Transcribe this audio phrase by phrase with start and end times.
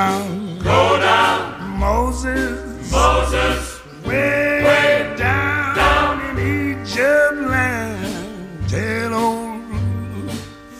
[0.00, 1.44] down, Go down,
[1.78, 3.60] Moses, Moses,
[4.06, 8.68] way, way down, down in Egypt land.
[8.72, 10.30] Tell old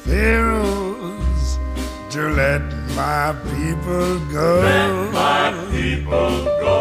[0.05, 1.47] Pharaohs
[2.15, 2.63] to let
[3.01, 4.49] my people go.
[4.69, 6.77] let my people go.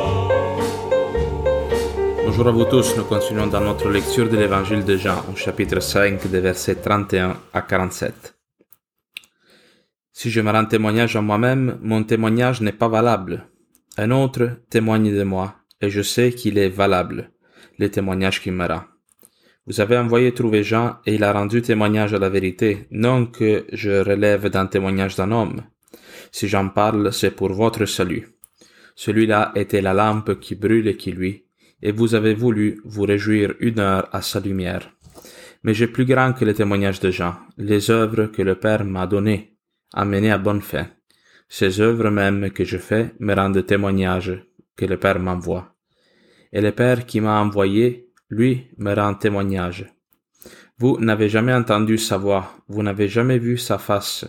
[2.26, 5.82] Bonjour à vous tous, nous continuons dans notre lecture de l'évangile de Jean au chapitre
[5.82, 8.39] 5 des versets 31 à 47.
[10.20, 13.48] Si je me rends témoignage à moi-même, mon témoignage n'est pas valable.
[13.96, 17.32] Un autre témoigne de moi, et je sais qu'il est valable,
[17.78, 18.84] le témoignage qu'il me rend.
[19.66, 23.66] Vous avez envoyé trouver Jean, et il a rendu témoignage à la vérité, non que
[23.72, 25.62] je relève d'un témoignage d'un homme.
[26.34, 28.28] Si j'en parle, c'est pour votre salut.
[28.96, 31.46] Celui-là était la lampe qui brûle et qui luit,
[31.82, 34.92] et vous avez voulu vous réjouir une heure à sa lumière.
[35.64, 39.08] Mais j'ai plus grand que le témoignage de Jean, les œuvres que le Père m'a
[39.08, 39.56] données,
[39.94, 40.88] amenées à bonne fin.
[41.48, 44.46] Ces œuvres même que je fais me rendent témoignage
[44.76, 45.76] que le Père m'envoie.
[46.54, 49.94] Et le Père qui m'a envoyé, lui, me rend témoignage.
[50.78, 54.26] Vous n'avez jamais entendu sa voix, vous n'avez jamais vu sa face,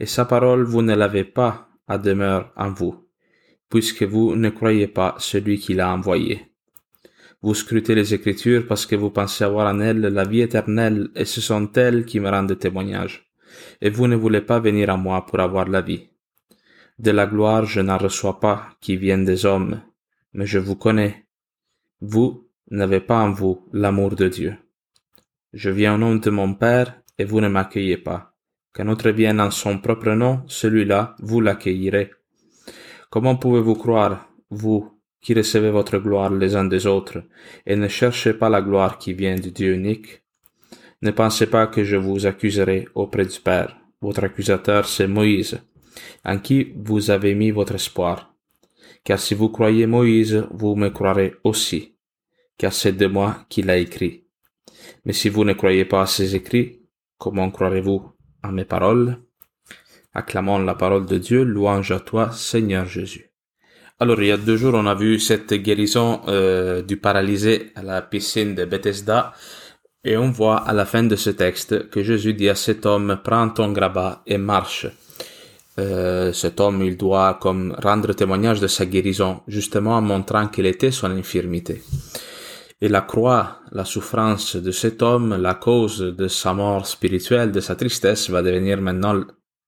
[0.00, 3.08] et sa parole vous ne l'avez pas à demeure en vous,
[3.70, 6.52] puisque vous ne croyez pas celui qui l'a envoyé.
[7.42, 11.24] Vous scrutez les Écritures parce que vous pensez avoir en elles la vie éternelle, et
[11.24, 13.25] ce sont elles qui me rendent témoignage.
[13.80, 16.08] Et vous ne voulez pas venir à moi pour avoir la vie.
[16.98, 19.82] De la gloire je n'en reçois pas qui viennent des hommes,
[20.32, 21.26] mais je vous connais.
[22.00, 24.56] Vous n'avez pas en vous l'amour de Dieu.
[25.52, 28.34] Je viens au nom de mon Père, et vous ne m'accueillez pas.
[28.74, 32.10] Qu'un autre vienne en son propre nom, celui-là, vous l'accueillirez.
[33.08, 37.22] Comment pouvez-vous croire, vous, qui recevez votre gloire les uns des autres,
[37.64, 40.25] et ne cherchez pas la gloire qui vient du Dieu unique?
[41.02, 43.76] Ne pensez pas que je vous accuserai auprès du Père.
[44.00, 45.60] Votre accusateur, c'est Moïse,
[46.24, 48.34] en qui vous avez mis votre espoir.
[49.04, 51.96] Car si vous croyez Moïse, vous me croirez aussi,
[52.58, 54.24] car c'est de moi qu'il a écrit.
[55.04, 56.82] Mais si vous ne croyez pas à ses écrits,
[57.18, 59.18] comment croirez-vous à mes paroles?
[60.14, 63.30] Acclamons la parole de Dieu, louange à toi, Seigneur Jésus.
[63.98, 67.82] Alors, il y a deux jours, on a vu cette guérison euh, du paralysé à
[67.82, 69.32] la piscine de Bethesda,
[70.06, 73.18] et on voit à la fin de ce texte que Jésus dit à cet homme,
[73.24, 74.86] prends ton grabat et marche.
[75.80, 80.66] Euh, cet homme, il doit comme rendre témoignage de sa guérison, justement en montrant quelle
[80.66, 81.82] était son infirmité.
[82.80, 87.60] Et la croix, la souffrance de cet homme, la cause de sa mort spirituelle, de
[87.60, 89.24] sa tristesse, va devenir maintenant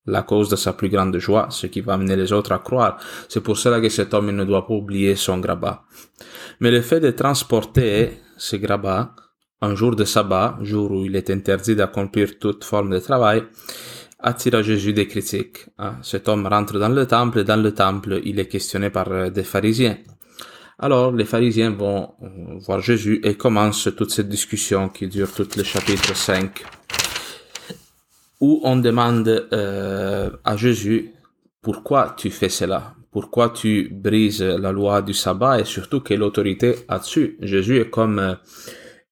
[0.06, 2.98] la cause de sa plus grande joie, ce qui va amener les autres à croire.
[3.28, 5.82] C'est pour cela que cet homme ne doit pas oublier son grabat.
[6.60, 9.14] Mais le fait de transporter ce grabat
[9.60, 13.42] un jour de sabbat, jour où il est interdit d'accomplir toute forme de travail,
[14.20, 15.66] attire Jésus des critiques.
[15.78, 15.96] hein.
[16.02, 19.30] Cet homme rentre dans le temple et dans le temple, il est questionné par euh,
[19.30, 19.98] des pharisiens.
[20.78, 25.48] Alors, les pharisiens vont euh, voir Jésus et commencent toute cette discussion qui dure tout
[25.56, 26.64] le chapitre 5
[28.40, 31.12] où on demande euh, à Jésus
[31.60, 36.76] pourquoi tu fais cela, pourquoi tu brises la loi du sabbat et surtout quelle autorité
[36.86, 37.36] as-tu?
[37.40, 38.36] Jésus est comme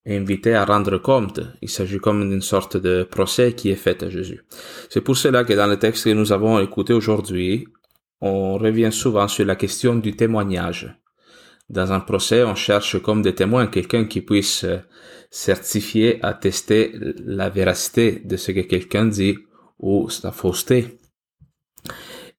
[0.06, 1.40] invité à rendre compte.
[1.62, 4.44] Il s'agit comme d'une sorte de procès qui est fait à Jésus.
[4.88, 7.66] C'est pour cela que dans le texte que nous avons écouté aujourd'hui,
[8.20, 10.96] on revient souvent sur la question du témoignage.
[11.68, 14.78] Dans un procès, on cherche comme des témoins quelqu'un qui puisse euh,
[15.30, 16.92] certifier, attester
[17.24, 19.36] la véracité de ce que quelqu'un dit
[19.80, 20.98] ou sa fausseté.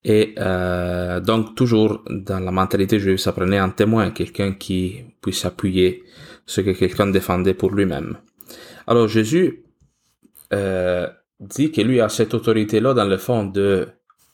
[0.05, 5.43] Et euh, donc toujours dans la mentalité juive, ça prenait un témoin, quelqu'un qui puisse
[5.43, 6.03] appuyer
[6.47, 8.17] ce que quelqu'un défendait pour lui-même.
[8.87, 9.63] Alors Jésus
[10.53, 11.07] euh,
[11.39, 13.87] dit que lui a cette autorité-là dans le fond de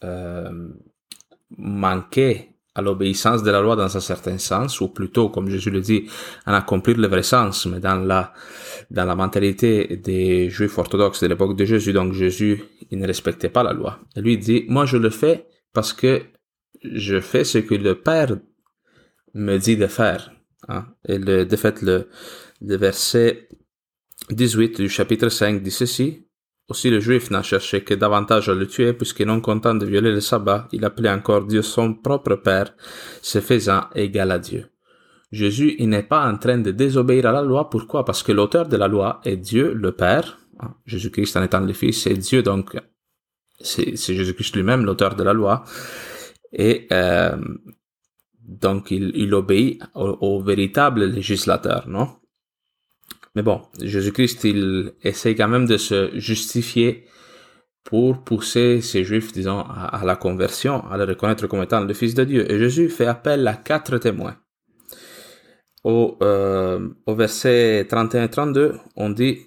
[0.04, 0.70] euh,
[1.58, 5.82] manquer à l'obéissance de la loi dans un certain sens, ou plutôt, comme Jésus le
[5.82, 6.08] dit,
[6.48, 8.34] en accomplir le vrai sens, mais dans la,
[8.90, 13.50] dans la mentalité des juifs orthodoxes de l'époque de Jésus, donc Jésus, il ne respectait
[13.50, 14.00] pas la loi.
[14.16, 16.24] Et lui dit, moi je le fais parce que
[16.84, 18.38] je fais ce que le Père
[19.36, 20.32] me dit de faire.
[20.68, 20.86] Hein.
[21.08, 22.10] Et le, de fait, le,
[22.62, 23.50] le verset
[24.30, 26.28] 18 du chapitre 5 dit ceci,
[26.70, 30.12] aussi le juif n'a cherché que davantage à le tuer, puisque non content de violer
[30.12, 32.74] le sabbat, il appelait encore Dieu son propre Père,
[33.22, 34.70] se faisant égal à Dieu.
[35.32, 37.70] Jésus, il n'est pas en train de désobéir à la loi.
[37.70, 38.06] Pourquoi?
[38.06, 40.38] Parce que l'auteur de la loi est Dieu, le Père.
[40.86, 42.78] Jésus-Christ en étant le Fils, c'est Dieu, donc
[43.60, 45.64] c'est Jésus-Christ lui-même l'auteur de la loi.
[46.54, 47.36] Et euh,
[48.48, 52.10] donc il, obéit au, véritable législateur, non?
[53.36, 57.06] Mais bon, Jésus-Christ, il essaye quand même de se justifier
[57.84, 62.14] pour pousser ces Juifs, disons, à, la conversion, à le reconnaître comme étant le Fils
[62.14, 62.52] de Dieu.
[62.52, 64.38] Et Jésus fait appel à quatre témoins.
[65.84, 69.40] Au, euh, au verset 31 et 32, on dit,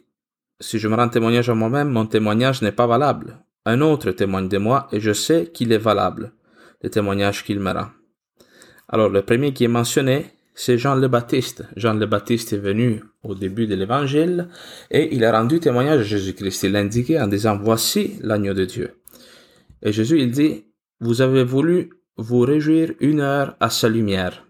[0.61, 3.39] si je me rends témoignage à moi-même, mon témoignage n'est pas valable.
[3.65, 6.33] Un autre témoigne de moi et je sais qu'il est valable,
[6.83, 7.89] le témoignage qu'il me rend.
[8.89, 11.65] Alors, le premier qui est mentionné, c'est Jean le Baptiste.
[11.77, 14.49] Jean le Baptiste est venu au début de l'évangile
[14.91, 16.63] et il a rendu témoignage à Jésus-Christ.
[16.63, 18.95] Il l'a indiqué en disant, voici l'agneau de Dieu.
[19.83, 20.65] Et Jésus, il dit,
[21.01, 24.46] vous avez voulu vous réjouir une heure à sa lumière.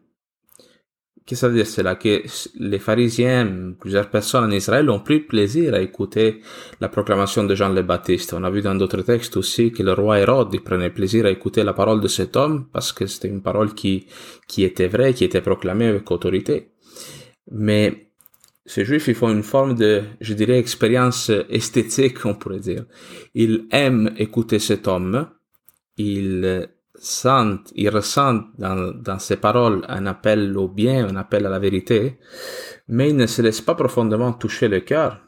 [1.26, 1.66] Qu'est-ce que ça veut dire?
[1.66, 2.22] Cela Que
[2.60, 6.40] les pharisiens, plusieurs personnes en Israël ont pris plaisir à écouter
[6.80, 8.32] la proclamation de Jean le Baptiste.
[8.32, 11.64] On a vu dans d'autres textes aussi que le roi Hérode prenait plaisir à écouter
[11.64, 14.06] la parole de cet homme parce que c'était une parole qui,
[14.46, 16.70] qui était vraie, qui était proclamée avec autorité.
[17.50, 18.12] Mais
[18.64, 22.84] ces juifs, ils font une forme de, je dirais, expérience esthétique, on pourrait dire.
[23.34, 25.28] Ils aiment écouter cet homme.
[25.96, 31.48] Ils sentent, ils ressentent dans, dans ces paroles un appel au bien, un appel à
[31.48, 32.18] la vérité,
[32.88, 35.20] mais ils ne se laissent pas profondément toucher le cœur.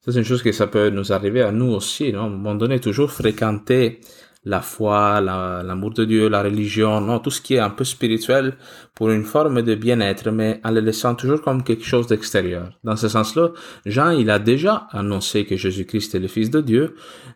[0.00, 2.22] C'est une chose que ça peut nous arriver à nous aussi, non?
[2.22, 4.00] À un moment donné, toujours fréquenter
[4.44, 8.56] la foi, l'amour de Dieu, la religion, non, tout ce qui est un peu spirituel
[8.94, 12.78] pour une forme de bien-être, mais en le laissant toujours comme quelque chose d'extérieur.
[12.84, 13.50] Dans ce sens-là,
[13.84, 16.94] Jean, il a déjà annoncé que Jésus-Christ est le Fils de Dieu,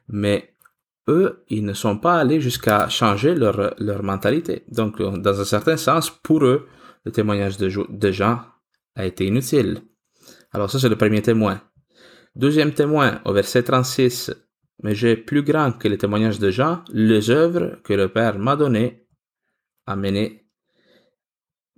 [0.09, 0.55] mais
[1.09, 4.65] eux, ils ne sont pas allés jusqu'à changer leur, leur mentalité.
[4.69, 6.67] Donc, dans un certain sens, pour eux,
[7.05, 8.41] le témoignage de, Jean
[8.95, 9.83] a été inutile.
[10.53, 11.61] Alors ça, c'est le premier témoin.
[12.37, 14.33] Deuxième témoin, au verset 36,
[14.83, 18.57] mais j'ai plus grand que le témoignage de Jean, les œuvres que le Père m'a
[18.57, 19.07] donné
[19.87, 20.47] à mener,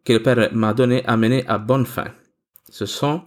[0.05, 2.13] que le Père m'a donné à mener à bonne fin.
[2.69, 3.23] Ce sont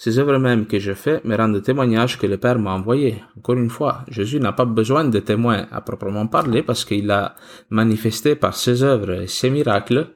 [0.00, 3.16] ces œuvres mêmes que je fais me rendent témoignage que le Père m'a envoyé.
[3.36, 7.34] Encore une fois, Jésus n'a pas besoin de témoins à proprement parler parce qu'il a
[7.70, 10.06] manifesté par ses œuvres et ses miracles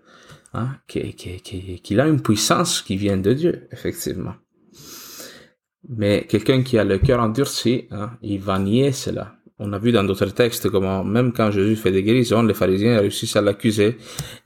[0.55, 4.34] hein, qu'il a une puissance qui vient de Dieu, effectivement.
[5.88, 9.34] Mais quelqu'un qui a le cœur endurci, hein, il va nier cela.
[9.58, 13.00] On a vu dans d'autres textes comment même quand Jésus fait des guérisons, les pharisiens
[13.00, 13.96] réussissent à l'accuser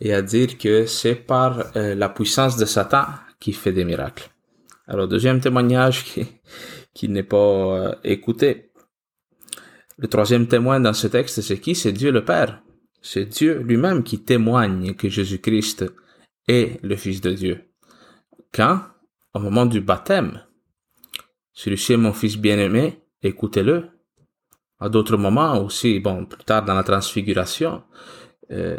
[0.00, 3.04] et à dire que c'est par euh, la puissance de Satan
[3.38, 4.30] qui fait des miracles.
[4.86, 6.26] Alors, deuxième témoignage qui,
[6.94, 8.70] qui n'est pas euh, écouté.
[9.98, 11.74] Le troisième témoin dans ce texte, c'est qui?
[11.74, 12.62] C'est Dieu le Père.
[13.02, 15.86] C'est Dieu lui-même qui témoigne que Jésus-Christ
[16.48, 17.64] est le Fils de Dieu.
[18.52, 18.80] Quand?
[19.34, 20.42] Au moment du baptême.
[21.52, 23.88] Celui-ci est mon Fils bien-aimé, écoutez-le.
[24.78, 27.82] À d'autres moments aussi, bon, plus tard dans la transfiguration.
[28.50, 28.78] Euh,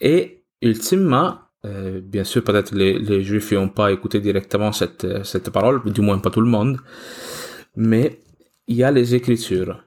[0.00, 5.82] et ultimement, euh, bien sûr, peut-être les, Juifs n'ont pas écouté directement cette, cette parole,
[5.92, 6.78] du moins pas tout le monde,
[7.76, 8.20] mais
[8.68, 9.82] il y a les Écritures.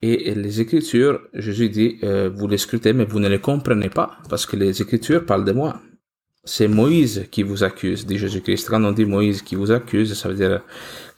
[0.00, 4.18] Et, les Écritures, Jésus dit, euh, vous les scrutez, mais vous ne les comprenez pas,
[4.28, 5.80] parce que les Écritures parlent de moi.
[6.44, 8.68] C'est Moïse qui vous accuse, dit Jésus-Christ.
[8.68, 10.62] Quand on dit Moïse qui vous accuse, ça veut dire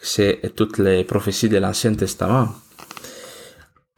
[0.00, 2.48] que c'est toutes les prophéties de l'Ancien Testament.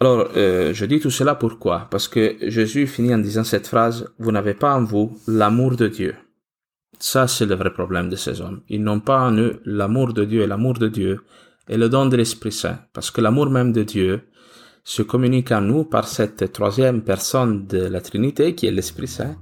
[0.02, 1.86] Alors, euh, je dis tout cela pourquoi?
[1.88, 5.86] Parce que Jésus finit en disant cette phrase, Vous n'avez pas en vous l'amour de
[5.86, 6.16] Dieu.
[6.98, 8.62] Ça, c'est le vrai problème de ces hommes.
[8.68, 11.20] Ils n'ont pas en eux l'amour de Dieu et l'amour de Dieu
[11.68, 12.80] et le don de l'Esprit Saint.
[12.92, 14.22] Parce que l'amour même de Dieu
[14.82, 19.36] se communique à nous par cette troisième personne de la Trinité qui est l'Esprit Saint,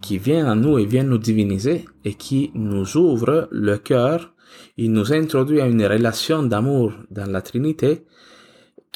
[0.00, 4.32] qui vient à nous et vient nous diviniser et qui nous ouvre le cœur.
[4.78, 8.06] Il nous introduit à une relation d'amour dans la Trinité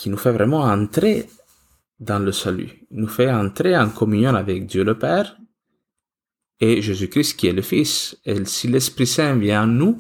[0.01, 1.27] qui nous fait vraiment entrer
[1.99, 5.37] dans le salut, il nous fait entrer en communion avec Dieu le Père
[6.59, 8.17] et Jésus-Christ qui est le Fils.
[8.25, 9.99] Et si l'Esprit Saint vient en nous,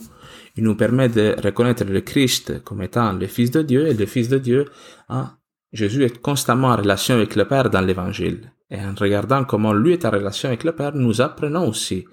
[0.56, 4.06] il nous permet de reconnaître le Christ comme étant le Fils de Dieu et le
[4.06, 4.64] Fils de Dieu.
[5.10, 5.36] Hein,
[5.70, 8.52] Jésus est constamment en relation avec le Père dans l'Évangile.
[8.70, 12.06] Et en regardant comment lui est en relation avec le Père, nous apprenons aussi.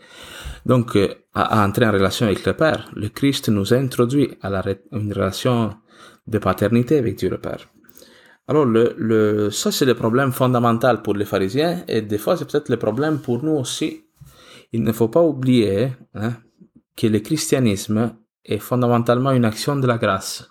[0.66, 4.64] Donc, euh, à, entrer en relation avec le Père, le Christ nous introduit à la,
[4.92, 5.74] une relation
[6.28, 7.70] de paternité avec Dieu le Père.
[8.48, 8.66] Alors,
[9.52, 13.20] ça, c'est le problème fondamental pour les pharisiens, et des fois, c'est peut-être le problème
[13.20, 14.06] pour nous aussi.
[14.72, 16.34] Il ne faut pas oublier hein,
[16.96, 18.14] que le christianisme
[18.46, 20.50] est fondamentalement une action de la grâce.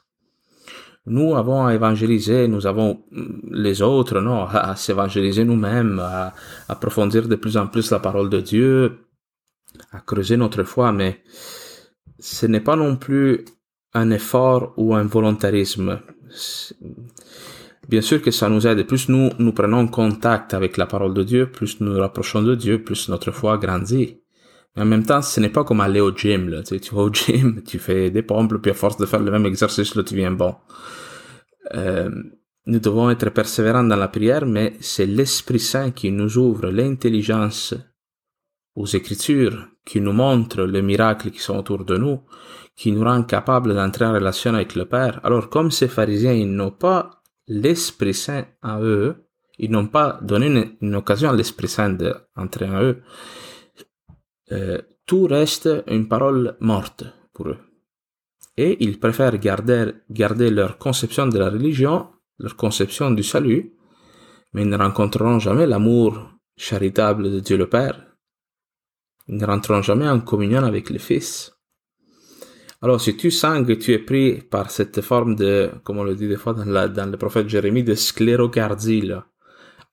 [1.07, 6.35] Nous avons à évangéliser, nous avons mm, les autres, non, à, s'évangéliser nous-mêmes, à
[6.69, 8.99] approfondir de plus en plus la parole de Dieu,
[9.93, 11.23] à creuser notre foi, mais
[12.19, 13.45] ce n'est pas non plus
[13.95, 16.01] un effort ou un volontarisme.
[17.89, 18.85] Bien sûr que ça nous aide.
[18.87, 22.55] Plus nous, nous prenons contact avec la parole de Dieu, plus nous nous rapprochons de
[22.55, 24.21] Dieu, plus notre foi grandit.
[24.77, 26.63] en même temps, ce n'est pas comme aller au gym, là.
[26.63, 29.31] Tu, sais, vas au gym, tu fais des pompes, puis à force de faire le
[29.31, 30.55] même exercice, là, tu viens bon.
[31.75, 32.11] Euh,
[32.67, 37.75] nous devons être persévérants dans la prière, mais c'est l'Esprit Saint qui nous ouvre l'intelligence
[38.75, 42.21] aux Écritures, qui nous montre les miracles qui sont autour de nous,
[42.75, 45.21] qui nous rend capables d'entrer en relation avec le Père.
[45.25, 47.16] Alors, comme ces pharisiens, ils n'ont pas
[47.49, 49.27] l'Esprit Saint en eux,
[49.59, 53.03] ils n'ont pas donné une, une occasion à l'Esprit Saint d'entrer en eux,
[54.53, 57.59] euh, tout reste une parole morte pour eux.
[58.57, 63.75] Et ils préfèrent garder, garder leur conception de la religion, leur conception du salut,
[64.53, 68.15] mais ils ne rencontreront jamais l'amour charitable de Dieu le Père.
[69.29, 71.56] Ils ne rentreront jamais en communion avec le Fils.
[72.83, 76.15] Alors, si tu sens que tu es pris par cette forme de, comme on le
[76.15, 79.11] dit des fois dans, la, dans le prophète Jérémie, de sclérocardie,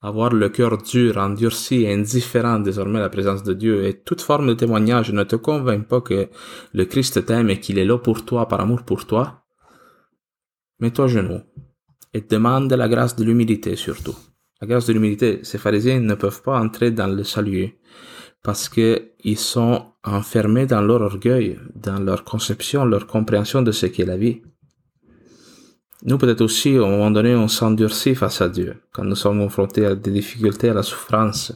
[0.01, 4.21] avoir le cœur dur, endurci et indifférent désormais à la présence de Dieu et toute
[4.21, 6.27] forme de témoignage ne te convainc pas que
[6.73, 9.45] le Christ t'aime et qu'il est là pour toi, par amour pour toi,
[10.79, 11.41] mets-toi à genoux
[12.13, 14.15] et demande la grâce de l'humilité surtout.
[14.59, 17.77] La grâce de l'humilité, ces pharisiens ne peuvent pas entrer dans le salut
[18.43, 23.85] parce que ils sont enfermés dans leur orgueil, dans leur conception, leur compréhension de ce
[23.85, 24.41] qu'est la vie.
[26.05, 28.75] Nous, peut-être aussi, à un moment donné, on s'endurcit face à Dieu.
[28.91, 31.55] Quand nous sommes confrontés à des difficultés, à la souffrance,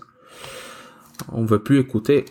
[1.34, 2.24] on veut plus écouter.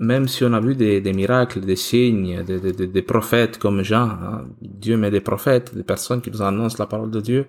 [0.00, 4.48] Même si on a vu des, miracles, des signes, des prophètes comme Jean, hein.
[4.62, 7.46] Dieu met des prophètes, des personnes qui nous annoncent la parole de Dieu.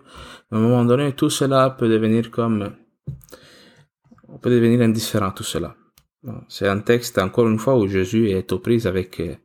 [0.51, 2.71] À un moment donné, tout cela peut devenir comme,
[4.27, 5.75] on peut devenir indifférent, tout cela.
[6.47, 9.35] C'est un texte, encore une fois, où Jésus est aux prises avec euh,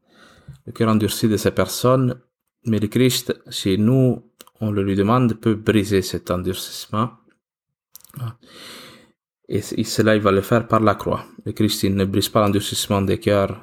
[0.67, 2.21] le cœur endurci de ces personnes,
[2.67, 4.23] mais le Christ, si nous
[4.61, 7.11] on le lui demande, peut briser cet endurcissement.
[9.49, 11.25] Et, cela, il va le faire par la croix.
[11.45, 13.61] Le Christ, il ne brise pas l'endurcissement des cœurs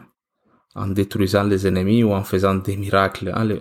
[0.76, 3.32] en détruisant les ennemis ou en faisant des miracles.
[3.34, 3.60] Hein,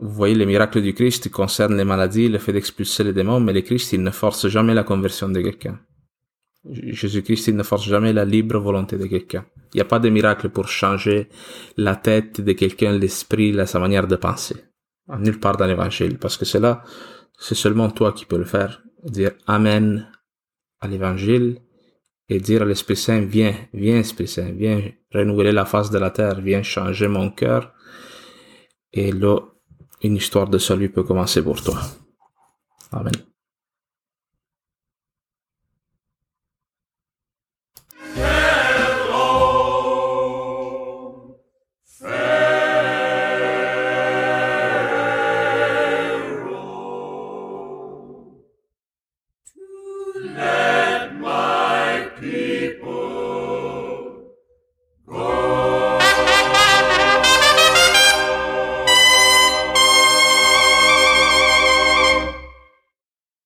[0.00, 3.52] vous voyez, les miracles du Christ concernent les maladies, le fait d'expulser les démons, mais
[3.52, 5.78] le Christ, il ne force jamais la conversion de quelqu'un.
[6.70, 9.44] Jésus-Christ, ne force jamais la libre volonté de quelqu'un.
[9.74, 11.28] Il n'y a pas de miracle pour changer
[11.76, 14.56] la tête de quelqu'un, l'esprit, sa manière de penser
[15.18, 16.82] nulle part dans l'évangile, parce que c'est là,
[17.38, 18.82] c'est seulement toi qui peux le faire.
[19.04, 20.10] Dire Amen
[20.80, 21.60] à l'évangile
[22.28, 24.82] et dire à l'Esprit Saint, viens, viens Esprit Saint, viens
[25.14, 27.72] renouveler la face de la terre, viens changer mon cœur.
[28.92, 29.38] Et là,
[30.02, 31.78] une histoire de salut peut commencer pour toi.
[32.90, 33.14] Amen.